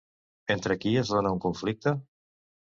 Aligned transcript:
Entre 0.53 0.77
qui 0.85 0.93
es 1.01 1.11
dona 1.17 1.35
un 1.37 1.43
conflicte? 1.45 1.95